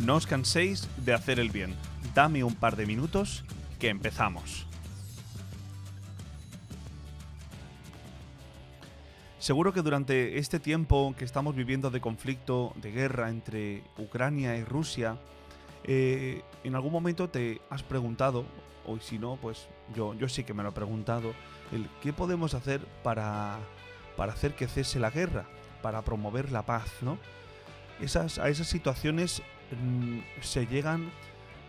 [0.00, 1.74] No os canséis de hacer el bien.
[2.14, 3.44] Dame un par de minutos
[3.78, 4.66] que empezamos.
[9.38, 14.64] Seguro que durante este tiempo que estamos viviendo de conflicto, de guerra entre Ucrania y
[14.64, 15.18] Rusia,
[15.84, 18.46] eh, en algún momento te has preguntado,
[18.86, 21.34] o si no, pues yo, yo sí que me lo he preguntado,
[21.72, 23.58] el qué podemos hacer para,
[24.16, 25.44] para hacer que cese la guerra,
[25.82, 27.18] para promover la paz, ¿no?
[28.00, 29.42] Esas, a esas situaciones
[29.82, 31.10] mm, se llegan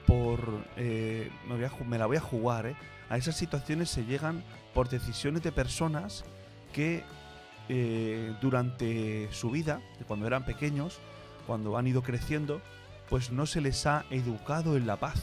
[0.07, 0.65] por...
[0.77, 2.75] eh, me, voy a me la voy a jugar, ¿eh?
[3.09, 6.23] A esas situaciones se llegan por decisiones de personas
[6.71, 7.03] que
[7.67, 10.99] eh, durante su vida, cuando eran pequeños,
[11.45, 12.61] cuando han ido creciendo,
[13.09, 15.21] pues no se les ha educado en la paz.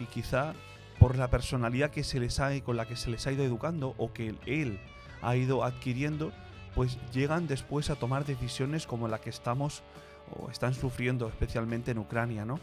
[0.00, 0.54] Y quizá
[0.98, 3.94] por la personalidad que se les ha, con la que se les ha ido educando
[3.98, 4.80] o que él
[5.20, 6.32] ha ido adquiriendo,
[6.74, 9.82] pues llegan después a tomar decisiones como la que estamos
[10.50, 12.58] están sufriendo especialmente en Ucrania, ¿no?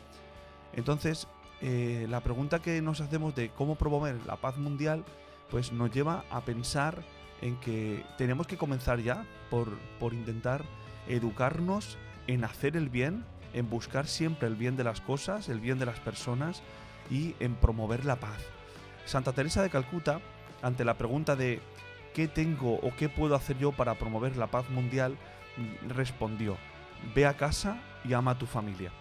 [0.74, 1.28] Entonces,
[1.62, 5.04] eh, la pregunta que nos hacemos de cómo promover la paz mundial,
[5.50, 7.04] pues nos lleva a pensar
[7.42, 10.64] en que tenemos que comenzar ya por, por intentar
[11.08, 15.80] educarnos en hacer el bien, en buscar siempre el bien de las cosas, el bien
[15.80, 16.62] de las personas
[17.10, 18.38] y en promover la paz.
[19.06, 20.20] Santa Teresa de Calcuta,
[20.62, 21.60] ante la pregunta de
[22.14, 25.18] ¿qué tengo o qué puedo hacer yo para promover la paz mundial?
[25.88, 26.58] respondió,
[27.16, 28.92] ve a casa y ama a tu familia.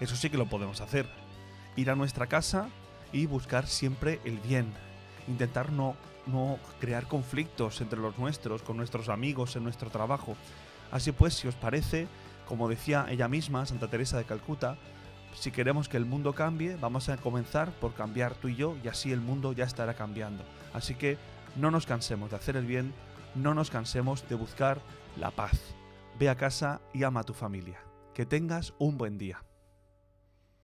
[0.00, 1.06] Eso sí que lo podemos hacer.
[1.76, 2.68] Ir a nuestra casa
[3.12, 4.72] y buscar siempre el bien.
[5.28, 5.96] Intentar no,
[6.26, 10.36] no crear conflictos entre los nuestros, con nuestros amigos, en nuestro trabajo.
[10.90, 12.08] Así pues, si os parece,
[12.48, 14.76] como decía ella misma, Santa Teresa de Calcuta,
[15.34, 18.88] si queremos que el mundo cambie, vamos a comenzar por cambiar tú y yo y
[18.88, 20.44] así el mundo ya estará cambiando.
[20.74, 21.16] Así que
[21.56, 22.92] no nos cansemos de hacer el bien,
[23.34, 24.80] no nos cansemos de buscar
[25.16, 25.74] la paz.
[26.18, 27.80] Ve a casa y ama a tu familia.
[28.14, 29.44] Que tengas un buen día.